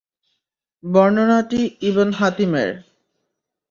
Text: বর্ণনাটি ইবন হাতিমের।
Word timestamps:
বর্ণনাটি 0.83 1.59
ইবন 1.89 2.09
হাতিমের। 2.19 2.69